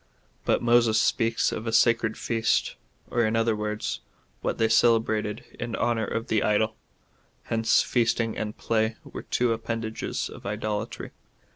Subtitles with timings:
[0.01, 0.03] "^
[0.45, 2.75] But Moses speaks of a sacred feast,
[3.11, 3.99] or in other words,
[4.43, 6.75] Avhat they celebrated in honour of the idol.
[7.43, 11.11] Hence feasting and play were two appendages of idolatry.